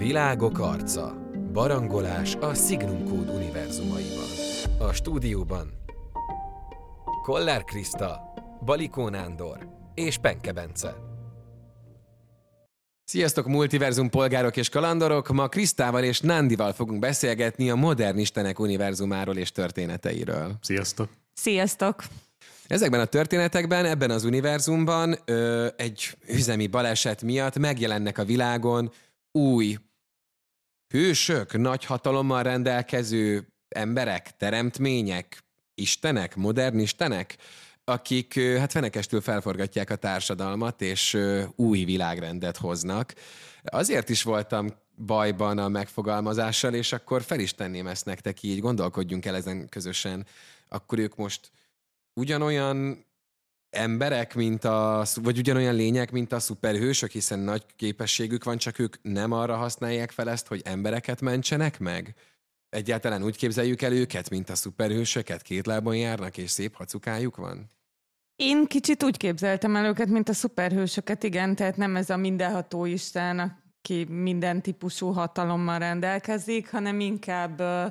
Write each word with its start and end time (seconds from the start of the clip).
Világok 0.00 0.58
arca. 0.58 1.14
Barangolás 1.52 2.34
a 2.34 2.54
Signum 2.54 3.04
Code 3.04 3.32
univerzumaiban. 3.32 4.28
A 4.78 4.92
stúdióban 4.92 5.72
Kollár 7.22 7.64
Kriszta, 7.64 8.32
Balikó 8.64 9.08
Nándor 9.08 9.68
és 9.94 10.18
Penke 10.18 10.52
Bence. 10.52 10.96
Sziasztok, 13.04 13.46
multiverzum 13.46 14.10
polgárok 14.10 14.56
és 14.56 14.68
kalandorok! 14.68 15.28
Ma 15.28 15.48
Krisztával 15.48 16.02
és 16.02 16.20
Nándival 16.20 16.72
fogunk 16.72 17.00
beszélgetni 17.00 17.70
a 17.70 17.74
modern 17.74 18.18
istenek 18.18 18.58
univerzumáról 18.58 19.36
és 19.36 19.52
történeteiről. 19.52 20.56
Sziasztok! 20.60 21.08
Sziasztok! 21.34 22.04
Ezekben 22.66 23.00
a 23.00 23.04
történetekben, 23.04 23.84
ebben 23.84 24.10
az 24.10 24.24
univerzumban 24.24 25.16
ö, 25.24 25.66
egy 25.76 26.16
üzemi 26.28 26.66
baleset 26.66 27.22
miatt 27.22 27.58
megjelennek 27.58 28.18
a 28.18 28.24
világon 28.24 28.92
új 29.32 29.76
hősök, 30.90 31.58
nagy 31.58 31.84
hatalommal 31.84 32.42
rendelkező 32.42 33.48
emberek, 33.68 34.36
teremtmények, 34.36 35.44
istenek, 35.74 36.36
modern 36.36 36.78
istenek, 36.78 37.36
akik 37.84 38.40
hát 38.40 38.72
fenekestül 38.72 39.20
felforgatják 39.20 39.90
a 39.90 39.96
társadalmat, 39.96 40.82
és 40.82 41.18
új 41.56 41.84
világrendet 41.84 42.56
hoznak. 42.56 43.14
Azért 43.62 44.08
is 44.08 44.22
voltam 44.22 44.68
bajban 44.96 45.58
a 45.58 45.68
megfogalmazással, 45.68 46.74
és 46.74 46.92
akkor 46.92 47.22
fel 47.22 47.40
is 47.40 47.54
tenném 47.54 47.86
ezt 47.86 48.04
nektek 48.04 48.42
így, 48.42 48.60
gondolkodjunk 48.60 49.26
el 49.26 49.36
ezen 49.36 49.68
közösen. 49.68 50.26
Akkor 50.68 50.98
ők 50.98 51.16
most 51.16 51.50
ugyanolyan 52.14 53.04
emberek, 53.70 54.34
mint 54.34 54.64
a, 54.64 55.04
vagy 55.14 55.38
ugyanolyan 55.38 55.74
lények, 55.74 56.10
mint 56.10 56.32
a 56.32 56.40
szuperhősök, 56.40 57.10
hiszen 57.10 57.38
nagy 57.38 57.64
képességük 57.76 58.44
van, 58.44 58.56
csak 58.56 58.78
ők 58.78 58.96
nem 59.02 59.32
arra 59.32 59.56
használják 59.56 60.10
fel 60.10 60.30
ezt, 60.30 60.46
hogy 60.46 60.60
embereket 60.64 61.20
mentsenek 61.20 61.78
meg? 61.78 62.14
Egyáltalán 62.68 63.24
úgy 63.24 63.36
képzeljük 63.36 63.82
el 63.82 63.92
őket, 63.92 64.30
mint 64.30 64.50
a 64.50 64.54
szuperhősöket, 64.54 65.42
két 65.42 65.66
lábon 65.66 65.96
járnak, 65.96 66.36
és 66.36 66.50
szép 66.50 66.74
hacukájuk 66.74 67.36
van? 67.36 67.66
Én 68.36 68.66
kicsit 68.66 69.02
úgy 69.02 69.16
képzeltem 69.16 69.76
el 69.76 69.84
őket, 69.84 70.08
mint 70.08 70.28
a 70.28 70.32
szuperhősöket, 70.32 71.22
igen, 71.22 71.56
tehát 71.56 71.76
nem 71.76 71.96
ez 71.96 72.10
a 72.10 72.16
mindenható 72.16 72.84
Isten, 72.84 73.38
aki 73.78 74.04
minden 74.04 74.62
típusú 74.62 75.12
hatalommal 75.12 75.78
rendelkezik, 75.78 76.70
hanem 76.70 77.00
inkább 77.00 77.60
ö, 77.60 77.86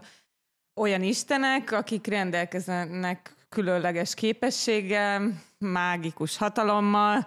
olyan 0.76 1.02
istenek, 1.02 1.72
akik 1.72 2.08
rendelkeznek 2.08 3.36
különleges 3.50 4.14
képességgel, 4.14 5.42
mágikus 5.58 6.38
hatalommal, 6.38 7.26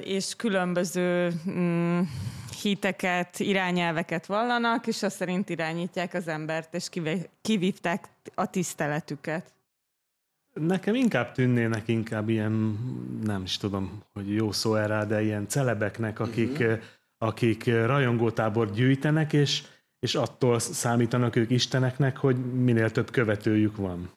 és 0.00 0.36
különböző 0.36 1.32
mm, 1.50 2.00
hiteket, 2.62 3.38
irányelveket 3.38 4.26
vallanak, 4.26 4.86
és 4.86 5.02
azt 5.02 5.16
szerint 5.16 5.48
irányítják 5.48 6.14
az 6.14 6.28
embert, 6.28 6.74
és 6.74 6.88
kivívták 7.42 8.08
a 8.34 8.46
tiszteletüket. 8.46 9.52
Nekem 10.52 10.94
inkább 10.94 11.32
tűnnének 11.32 11.88
inkább 11.88 12.28
ilyen, 12.28 12.78
nem 13.22 13.42
is 13.42 13.56
tudom, 13.56 14.02
hogy 14.12 14.34
jó 14.34 14.52
szó 14.52 14.74
erre, 14.74 15.04
de 15.04 15.22
ilyen 15.22 15.48
celebeknek, 15.48 16.20
akik, 16.20 16.50
uh-huh. 16.50 16.78
akik 17.18 17.66
rajongótábor 17.66 18.70
gyűjtenek, 18.70 19.32
és, 19.32 19.62
és 19.98 20.14
attól 20.14 20.58
számítanak 20.58 21.36
ők 21.36 21.50
isteneknek, 21.50 22.16
hogy 22.16 22.36
minél 22.54 22.90
több 22.90 23.10
követőjük 23.10 23.76
van. 23.76 24.10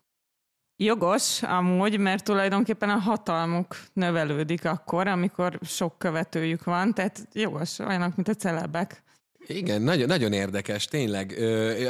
Jogos 0.77 1.43
amúgy, 1.43 1.99
mert 1.99 2.23
tulajdonképpen 2.23 2.89
a 2.89 2.97
hatalmuk 2.97 3.75
növelődik 3.93 4.65
akkor, 4.65 5.07
amikor 5.07 5.59
sok 5.61 5.97
követőjük 5.97 6.63
van, 6.63 6.93
tehát 6.93 7.27
jogos, 7.33 7.79
olyanok, 7.79 8.15
mint 8.15 8.27
a 8.27 8.33
celebek. 8.33 9.03
Igen, 9.47 9.81
nagyon, 9.81 10.07
nagyon 10.07 10.33
érdekes, 10.33 10.85
tényleg. 10.85 11.31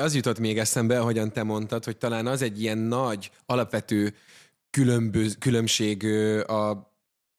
Az 0.02 0.16
jutott 0.16 0.40
még 0.40 0.58
eszembe, 0.58 1.00
ahogyan 1.00 1.32
te 1.32 1.44
mondtad, 1.44 1.84
hogy 1.84 1.98
talán 1.98 2.28
az 2.28 2.42
egy 2.42 2.62
ilyen 2.62 2.78
nagy, 2.78 3.32
alapvető 3.46 4.14
különböz, 4.70 5.36
különbség 5.40 6.06
a 6.48 6.95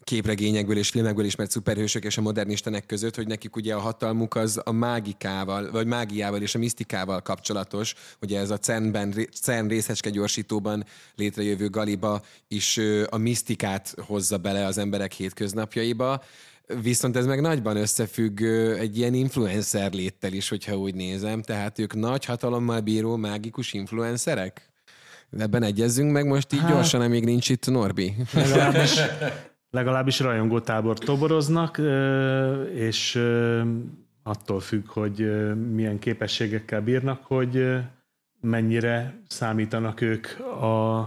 képregényekből 0.07 0.77
és 0.77 0.89
filmekből 0.89 1.25
ismert 1.25 1.51
szuperhősök 1.51 2.05
és 2.05 2.19
a 2.19 2.21
modern 2.21 2.51
istenek 2.51 2.87
között, 2.87 3.15
hogy 3.15 3.27
nekik 3.27 3.57
ugye 3.57 3.75
a 3.75 3.79
hatalmuk 3.79 4.35
az 4.35 4.61
a 4.65 4.73
mágikával, 4.73 5.71
vagy 5.71 5.87
mágiával 5.87 6.43
és 6.43 6.55
a 6.55 6.59
misztikával 6.59 7.23
kapcsolatos, 7.23 7.95
ugye 8.21 8.39
ez 8.39 8.51
a 8.51 8.59
CERN-ben, 8.59 9.15
CERN 9.41 9.69
részecske 9.69 10.11
gyorsítóban 10.11 10.85
létrejövő 11.15 11.69
galiba 11.71 12.23
is 12.49 12.81
a 13.07 13.17
misztikát 13.17 13.95
hozza 14.07 14.37
bele 14.37 14.65
az 14.65 14.79
emberek 14.79 15.13
hétköznapjaiba, 15.13 16.23
Viszont 16.83 17.17
ez 17.17 17.27
meg 17.27 17.41
nagyban 17.41 17.77
összefügg 17.77 18.43
egy 18.79 18.99
ilyen 18.99 19.15
influencer 19.15 19.93
léttel 19.93 20.33
is, 20.33 20.49
hogyha 20.49 20.77
úgy 20.77 20.95
nézem. 20.95 21.43
Tehát 21.43 21.79
ők 21.79 21.95
nagy 21.95 22.25
hatalommal 22.25 22.81
bíró 22.81 23.17
mágikus 23.17 23.73
influencerek? 23.73 24.71
Ebben 25.39 25.63
egyezzünk 25.63 26.13
meg 26.13 26.27
most 26.27 26.53
így 26.53 26.61
hát, 26.61 26.71
gyorsan, 26.71 27.01
amíg 27.01 27.25
nincs 27.25 27.49
itt 27.49 27.67
Norbi. 27.67 28.15
Legalábbis, 28.33 28.95
legalábbis 29.71 30.21
rajongótábor 30.21 30.99
toboroznak, 30.99 31.79
és 32.73 33.23
attól 34.23 34.61
függ, 34.61 34.89
hogy 34.89 35.19
milyen 35.73 35.99
képességekkel 35.99 36.81
bírnak, 36.81 37.25
hogy 37.25 37.77
mennyire 38.41 39.23
számítanak 39.29 40.01
ők 40.01 40.27
a, 40.41 40.99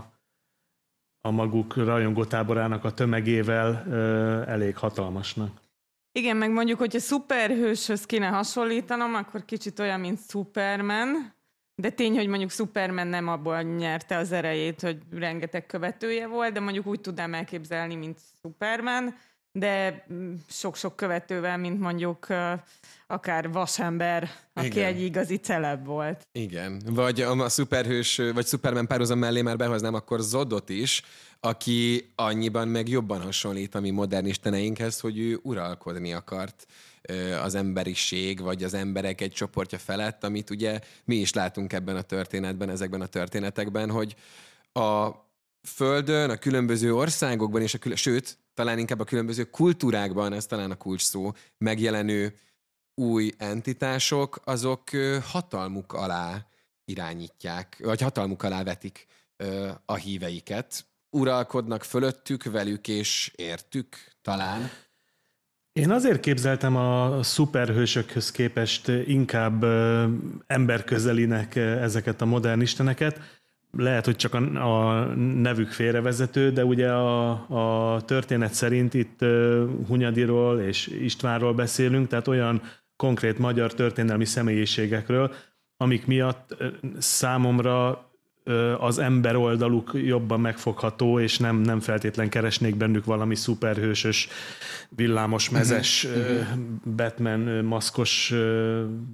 a 1.22 1.32
maguk 1.32 1.76
rajongótáborának 1.76 2.84
a 2.84 2.94
tömegével 2.94 3.94
elég 4.48 4.78
hatalmasnak. 4.78 5.62
Igen, 6.12 6.38
meg 6.38 6.52
mondjuk, 6.52 6.80
hogyha 6.80 7.00
szuperhőshöz 7.00 8.06
kéne 8.06 8.28
hasonlítanom, 8.28 9.14
akkor 9.16 9.46
kicsit 9.46 9.80
olyan, 9.80 10.00
mint 10.00 10.20
Superman, 10.28 11.34
de 11.80 11.90
tény, 11.90 12.16
hogy 12.16 12.28
mondjuk 12.28 12.52
Superman 12.52 13.08
nem 13.08 13.28
abból 13.28 13.62
nyerte 13.62 14.18
az 14.18 14.32
erejét, 14.32 14.82
hogy 14.82 14.98
rengeteg 15.12 15.66
követője 15.66 16.28
volt, 16.28 16.54
de 16.54 16.60
mondjuk 16.60 16.86
úgy 16.86 17.02
tudnám 17.02 17.34
elképzelni, 17.34 17.96
mint 17.96 18.20
Superman, 18.42 19.16
de 19.60 20.06
mm, 20.14 20.34
sok-sok 20.50 20.96
követővel, 20.96 21.58
mint 21.58 21.80
mondjuk 21.80 22.28
akár 23.08 23.52
vasember, 23.52 24.30
aki 24.54 24.66
Igen. 24.66 24.86
egy 24.86 25.02
igazi 25.02 25.38
celeb 25.38 25.86
volt. 25.86 26.28
Igen, 26.32 26.82
vagy 26.86 27.22
a 27.22 27.50
szuperhős, 27.50 28.22
vagy 28.34 28.48
Superman 28.48 28.88
párhuzam 28.88 29.20
mellé 29.20 29.42
már 29.42 29.58
behoznám 29.58 29.94
akkor 29.94 30.20
Zodot 30.20 30.70
is, 30.70 31.02
aki 31.40 32.12
annyiban 32.16 32.68
meg 32.68 32.88
jobban 32.88 33.22
hasonlít 33.22 33.76
a 33.76 33.80
mi 33.80 33.90
modern 33.90 34.26
isteneinkhez, 34.26 35.00
hogy 35.00 35.20
ő 35.20 35.40
uralkodni 35.44 36.14
akart 36.14 36.66
az 37.44 37.56
emberiség, 37.56 38.42
vagy 38.42 38.64
az 38.64 38.74
emberek 38.74 39.22
egy 39.22 39.32
csoportja 39.32 39.78
felett, 39.78 40.24
amit 40.24 40.50
ugye 40.50 40.80
mi 41.06 41.16
is 41.16 41.34
látunk 41.34 41.74
ebben 41.74 41.96
a 41.96 42.02
történetben, 42.02 42.70
ezekben 42.70 43.02
a 43.02 43.06
történetekben, 43.06 43.90
hogy 43.92 44.16
a 44.74 45.10
Földön, 45.68 46.30
a 46.30 46.38
különböző 46.38 46.96
országokban, 46.96 47.62
és 47.62 47.74
a 47.74 47.78
kül- 47.78 47.98
sőt, 47.98 48.38
talán 48.60 48.80
inkább 48.80 49.00
a 49.00 49.04
különböző 49.04 49.44
kultúrákban, 49.44 50.34
ez 50.34 50.46
talán 50.46 50.72
a 50.72 50.76
kulcs 50.76 51.02
szó, 51.02 51.32
megjelenő 51.58 52.40
új 52.96 53.32
entitások, 53.38 54.40
azok 54.44 54.90
hatalmuk 55.24 55.94
alá 55.94 56.48
irányítják, 56.86 57.80
vagy 57.84 58.02
hatalmuk 58.02 58.44
alá 58.44 58.64
vetik 58.64 59.06
a 59.86 59.96
híveiket. 59.96 60.86
Uralkodnak 61.10 61.84
fölöttük, 61.84 62.44
velük 62.44 62.88
és 62.88 63.32
értük 63.36 63.96
talán. 64.22 64.70
Én 65.72 65.92
azért 65.92 66.20
képzeltem 66.20 66.76
a 66.76 67.24
szuperhősökhöz 67.24 68.32
képest 68.32 68.88
inkább 68.88 69.64
emberközelinek 70.48 71.56
ezeket 71.56 72.22
a 72.22 72.26
modern 72.26 72.62
isteneket. 72.62 73.39
Lehet, 73.78 74.06
hogy 74.06 74.16
csak 74.16 74.34
a, 74.34 74.38
a 74.38 75.06
nevük 75.16 75.72
félrevezető, 75.72 76.52
de 76.52 76.66
ugye 76.66 76.92
a, 76.92 77.30
a 77.94 78.02
történet 78.02 78.54
szerint 78.54 78.94
itt 78.94 79.20
Hunyadiról 79.88 80.60
és 80.60 80.88
Istvánról 80.88 81.54
beszélünk, 81.54 82.08
tehát 82.08 82.28
olyan 82.28 82.62
konkrét 82.96 83.38
magyar 83.38 83.74
történelmi 83.74 84.26
személyiségekről, 84.26 85.34
amik 85.78 86.06
miatt 86.06 86.56
számomra 86.98 88.10
az 88.80 89.00
ember 89.00 89.36
oldaluk 89.36 89.92
jobban 89.94 90.40
megfogható, 90.40 91.20
és 91.20 91.38
nem, 91.38 91.56
nem 91.56 91.80
feltétlen 91.80 92.30
keresnék 92.30 92.76
bennük 92.76 93.06
valami 93.06 93.36
szuperhősös, 93.36 94.28
villámos, 94.90 95.50
mhm. 95.50 95.58
mezes, 95.58 96.04
uh-huh. 96.04 96.60
Batman 96.96 97.40
maszkos 97.66 98.34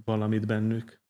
valamit 0.06 0.46
bennük. 0.46 1.04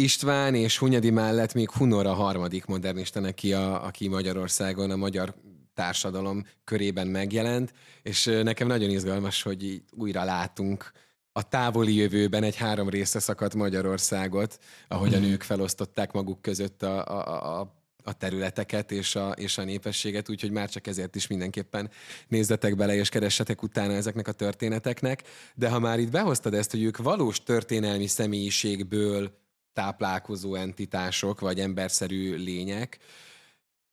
István 0.00 0.54
és 0.54 0.78
Hunyadi 0.78 1.10
mellett 1.10 1.54
még 1.54 1.70
Hunor 1.70 2.06
a 2.06 2.12
harmadik 2.12 2.64
modernista 2.64 3.20
neki, 3.20 3.52
a, 3.52 3.84
aki 3.84 4.08
Magyarországon 4.08 4.90
a 4.90 4.96
magyar 4.96 5.34
társadalom 5.74 6.46
körében 6.64 7.06
megjelent, 7.06 7.72
és 8.02 8.24
nekem 8.24 8.66
nagyon 8.66 8.90
izgalmas, 8.90 9.42
hogy 9.42 9.82
újra 9.90 10.24
látunk 10.24 10.92
a 11.32 11.48
távoli 11.48 11.94
jövőben 11.94 12.42
egy 12.42 12.56
három 12.56 12.88
részre 12.88 13.18
szakadt 13.18 13.54
Magyarországot, 13.54 14.58
ahogy 14.88 15.14
a 15.14 15.18
nők 15.18 15.42
felosztották 15.42 16.12
maguk 16.12 16.42
között 16.42 16.82
a, 16.82 17.04
a, 17.06 17.60
a, 17.60 17.74
a 18.04 18.12
területeket 18.12 18.92
és 18.92 19.14
a, 19.14 19.30
és 19.30 19.58
a 19.58 19.64
népességet, 19.64 20.28
úgyhogy 20.28 20.50
már 20.50 20.68
csak 20.68 20.86
ezért 20.86 21.16
is 21.16 21.26
mindenképpen 21.26 21.90
nézzetek 22.28 22.76
bele 22.76 22.94
és 22.94 23.08
keressetek 23.08 23.62
utána 23.62 23.92
ezeknek 23.92 24.28
a 24.28 24.32
történeteknek. 24.32 25.22
De 25.54 25.68
ha 25.68 25.78
már 25.78 25.98
itt 25.98 26.10
behoztad 26.10 26.54
ezt, 26.54 26.70
hogy 26.70 26.82
ők 26.82 26.96
valós 26.96 27.42
történelmi 27.42 28.06
személyiségből 28.06 29.39
táplálkozó 29.72 30.54
entitások, 30.54 31.40
vagy 31.40 31.60
emberszerű 31.60 32.34
lények, 32.34 32.98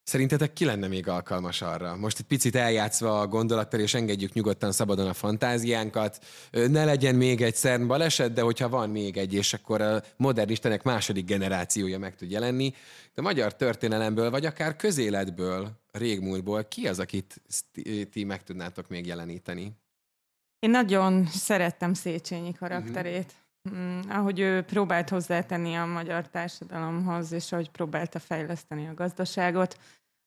Szerintetek 0.07 0.53
ki 0.53 0.65
lenne 0.65 0.87
még 0.87 1.07
alkalmas 1.07 1.61
arra? 1.61 1.95
Most 1.95 2.19
egy 2.19 2.25
picit 2.25 2.55
eljátszva 2.55 3.19
a 3.19 3.27
gondolattal, 3.27 3.79
és 3.79 3.93
engedjük 3.93 4.33
nyugodtan 4.33 4.71
szabadon 4.71 5.07
a 5.07 5.13
fantáziánkat. 5.13 6.25
Ne 6.51 6.85
legyen 6.85 7.15
még 7.15 7.41
egy 7.41 7.55
CERN 7.55 7.87
baleset, 7.87 8.33
de 8.33 8.41
hogyha 8.41 8.69
van 8.69 8.89
még 8.89 9.17
egy, 9.17 9.33
és 9.33 9.53
akkor 9.53 9.81
a 9.81 10.03
modern 10.17 10.49
istenek 10.49 10.83
második 10.83 11.25
generációja 11.25 11.99
meg 11.99 12.15
tud 12.15 12.31
jelenni. 12.31 12.73
De 13.13 13.21
magyar 13.21 13.55
történelemből, 13.55 14.29
vagy 14.29 14.45
akár 14.45 14.75
közéletből, 14.75 15.71
régmúltból, 15.91 16.63
ki 16.63 16.87
az, 16.87 16.99
akit 16.99 17.41
ti 18.11 18.23
meg 18.23 18.43
tudnátok 18.43 18.87
még 18.87 19.05
jeleníteni? 19.05 19.71
Én 20.59 20.69
nagyon 20.69 21.25
szerettem 21.25 21.93
Széchenyi 21.93 22.53
karakterét. 22.53 23.15
Uh-huh. 23.15 23.46
Mm, 23.75 23.99
ahogy 24.09 24.39
ő 24.39 24.61
próbált 24.61 25.09
hozzátenni 25.09 25.75
a 25.75 25.85
magyar 25.85 26.27
társadalomhoz, 26.27 27.31
és 27.31 27.51
ahogy 27.51 27.69
próbálta 27.69 28.19
fejleszteni 28.19 28.87
a 28.87 28.93
gazdaságot, 28.93 29.77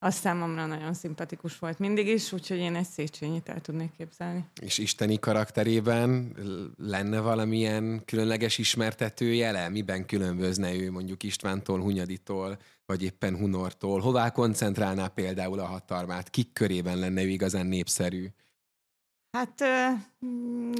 az 0.02 0.14
számomra 0.14 0.66
nagyon 0.66 0.94
szimpatikus 0.94 1.58
volt 1.58 1.78
mindig 1.78 2.06
is, 2.06 2.32
úgyhogy 2.32 2.58
én 2.58 2.74
egy 2.74 2.86
Széchenyit 2.86 3.48
el 3.48 3.60
tudnék 3.60 3.90
képzelni. 3.96 4.44
És 4.60 4.78
isteni 4.78 5.18
karakterében 5.18 6.36
lenne 6.76 7.20
valamilyen 7.20 8.02
különleges 8.04 8.58
ismertető 8.58 9.32
jele? 9.32 9.68
Miben 9.68 10.06
különbözne 10.06 10.74
ő 10.74 10.90
mondjuk 10.90 11.22
Istvántól, 11.22 11.80
Hunyaditól, 11.80 12.58
vagy 12.86 13.02
éppen 13.02 13.36
Hunortól? 13.36 14.00
Hová 14.00 14.30
koncentrálná 14.30 15.06
például 15.06 15.58
a 15.58 15.66
hatalmát? 15.66 16.30
Kik 16.30 16.52
körében 16.52 16.98
lenne 16.98 17.22
ő 17.22 17.28
igazán 17.28 17.66
népszerű? 17.66 18.26
Hát 19.30 19.64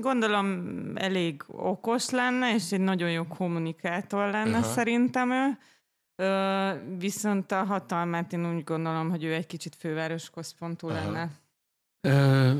gondolom 0.01 0.73
elég 0.95 1.43
okos 1.47 2.11
lenne, 2.11 2.55
és 2.55 2.73
egy 2.73 2.81
nagyon 2.81 3.11
jó 3.11 3.25
kommunikátor 3.25 4.31
lenne 4.31 4.57
Aha. 4.57 4.73
szerintem 4.73 5.31
ő. 5.31 5.59
Viszont 6.99 7.53
a 7.53 7.65
hatalmát 7.65 8.33
én 8.33 8.55
úgy 8.55 8.65
gondolom, 8.65 9.11
hogy 9.11 9.25
ő 9.25 9.35
egy 9.35 9.47
kicsit 9.47 9.75
főváros 9.75 10.31
központú 10.31 10.89
Aha. 10.89 11.11
lenne. 11.11 11.31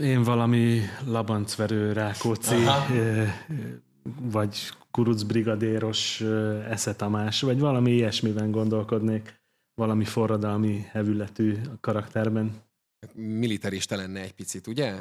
Én 0.03 0.23
valami 0.23 0.81
labancverő 1.07 1.93
Rákóczi, 1.93 2.55
Aha. 2.55 2.95
vagy 4.21 4.71
kurucbrigadéros 4.91 6.21
Esze 6.69 6.95
Tamás, 6.95 7.41
vagy 7.41 7.59
valami 7.59 7.91
ilyesmiben 7.91 8.51
gondolkodnék, 8.51 9.41
valami 9.75 10.05
forradalmi 10.05 10.87
hevületű 10.91 11.57
karakterben. 11.81 12.53
Militarista 13.13 13.97
lenne 13.97 14.21
egy 14.21 14.35
picit, 14.35 14.67
ugye? 14.67 14.95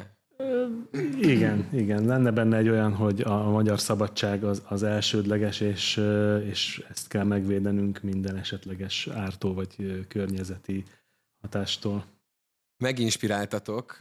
Igen, 1.20 1.68
igen. 1.72 2.04
Lenne 2.04 2.30
benne 2.30 2.56
egy 2.56 2.68
olyan, 2.68 2.94
hogy 2.94 3.20
a 3.20 3.50
magyar 3.50 3.80
szabadság 3.80 4.44
az, 4.44 4.62
az 4.68 4.82
elsődleges, 4.82 5.60
és, 5.60 6.00
és 6.44 6.84
ezt 6.90 7.08
kell 7.08 7.24
megvédenünk 7.24 8.02
minden 8.02 8.36
esetleges 8.36 9.08
ártó 9.08 9.54
vagy 9.54 10.04
környezeti 10.08 10.84
hatástól 11.40 12.04
meginspiráltatok. 12.80 13.98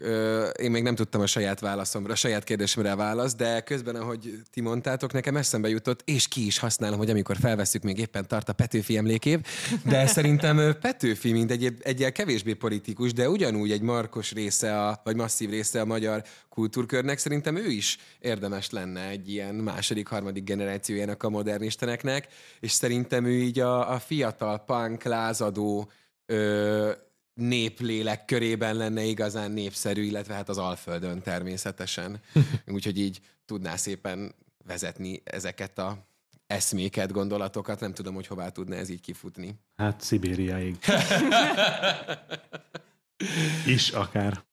Én 0.62 0.72
még 0.72 0.84
nem 0.84 0.96
tudtam 0.96 1.22
a 1.22 1.26
saját 1.26 1.60
válaszomra, 1.60 2.12
a 2.12 2.16
saját 2.16 2.44
kérdésemre 2.44 2.96
választ, 2.96 3.38
de 3.38 3.62
közben, 3.62 3.96
ahogy 3.96 4.42
ti 4.52 4.62
mondtátok, 4.62 5.14
nekem 5.14 5.38
eszembe 5.38 5.70
jutott, 5.70 6.02
és 6.06 6.28
ki 6.28 6.46
is 6.46 6.58
használom, 6.58 6.98
hogy 6.98 7.10
amikor 7.10 7.38
felveszük, 7.38 7.84
még 7.84 7.98
éppen 7.98 8.28
tart 8.28 8.50
a 8.50 8.54
Petőfi 8.54 8.98
emlékév, 8.98 9.40
de 9.86 10.08
szerintem 10.08 10.76
Petőfi, 10.82 11.32
mint 11.32 11.52
egy, 11.52 11.74
egy 11.80 12.12
kevésbé 12.12 12.54
politikus, 12.54 13.14
de 13.14 13.30
ugyanúgy 13.30 13.72
egy 13.72 13.82
markos 13.82 14.32
része, 14.32 14.88
a, 14.88 15.02
vagy 15.04 15.16
masszív 15.16 15.50
része 15.50 15.82
a 15.82 15.86
magyar 15.86 16.24
kultúrkörnek, 16.50 17.18
szerintem 17.18 17.56
ő 17.56 17.68
is 17.68 17.98
érdemes 18.20 18.70
lenne 18.70 19.08
egy 19.08 19.30
ilyen 19.30 19.56
második, 19.56 20.08
harmadik 20.08 20.44
generációjának 20.44 21.24
a 21.24 21.30
modernisteneknek, 21.30 22.28
és 22.60 22.72
szerintem 22.72 23.26
ő 23.26 23.32
így 23.32 23.60
a, 23.60 23.92
a 23.92 24.00
fiatal 24.00 24.64
punk, 24.66 25.04
lázadó, 25.04 25.92
néplélek 27.40 28.26
körében 28.26 28.76
lenne 28.76 29.04
igazán 29.04 29.52
népszerű, 29.52 30.02
illetve 30.02 30.34
hát 30.34 30.50
az 30.50 30.58
Alföldön 30.58 31.22
természetesen. 31.22 32.20
Úgyhogy 32.68 33.00
így 33.00 33.20
tudná 33.46 33.76
szépen 33.76 34.36
vezetni 34.66 35.22
ezeket 35.24 35.78
a 35.78 36.08
eszméket, 36.48 37.12
gondolatokat. 37.12 37.80
Nem 37.80 37.94
tudom, 37.94 38.14
hogy 38.14 38.28
hová 38.28 38.50
tudna 38.50 38.76
ez 38.76 38.90
így 38.90 39.02
kifutni. 39.02 39.60
Hát 39.76 40.02
Szibériáig. 40.02 40.78
Is 43.66 43.90
akár. 43.90 44.48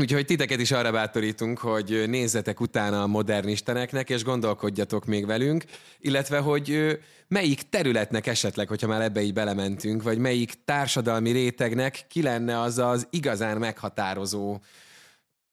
Úgyhogy 0.00 0.24
titeket 0.24 0.60
is 0.60 0.70
arra 0.70 0.92
bátorítunk, 0.92 1.58
hogy 1.58 2.04
nézzetek 2.08 2.60
utána 2.60 3.02
a 3.02 3.06
modern 3.06 3.48
isteneknek, 3.48 4.10
és 4.10 4.24
gondolkodjatok 4.24 5.04
még 5.04 5.26
velünk, 5.26 5.64
illetve 5.98 6.38
hogy 6.38 6.98
melyik 7.28 7.68
területnek 7.68 8.26
esetleg, 8.26 8.68
hogyha 8.68 8.86
már 8.86 9.00
ebbe 9.00 9.22
így 9.22 9.32
belementünk, 9.32 10.02
vagy 10.02 10.18
melyik 10.18 10.64
társadalmi 10.64 11.30
rétegnek 11.30 12.04
ki 12.08 12.22
lenne 12.22 12.60
az 12.60 12.78
az 12.78 13.06
igazán 13.10 13.58
meghatározó 13.58 14.58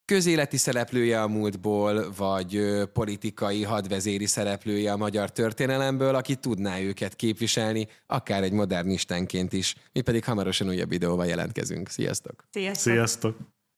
közéleti 0.06 0.58
szereplője 0.58 1.22
a 1.22 1.28
múltból, 1.28 2.14
vagy 2.18 2.62
politikai 2.94 3.64
hadvezéri 3.64 4.26
szereplője 4.26 4.92
a 4.92 4.98
magyar 4.98 5.32
történelemből, 5.32 6.16
aki 6.16 6.36
tudná 6.36 6.80
őket 6.80 7.16
képviselni, 7.16 7.88
akár 8.08 8.44
egy 8.44 8.52
modern 8.52 8.90
istenként 8.90 9.54
is. 9.54 9.76
Mi 9.92 10.02
pedig 10.02 10.24
hamarosan 10.24 10.68
újabb 10.68 10.90
videóval 10.90 11.26
jelentkezünk. 11.26 11.90
Sziasztok! 11.90 12.46
Sziasztok! 12.52 12.94
Sziasztok. 12.94 13.36